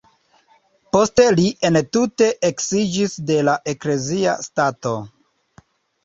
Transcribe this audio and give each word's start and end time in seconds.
Poste 0.95 1.25
li 1.39 1.43
entute 1.69 2.29
eksiĝis 2.49 3.13
de 3.31 3.37
la 3.49 3.55
eklezia 3.73 4.33
stato. 4.47 4.95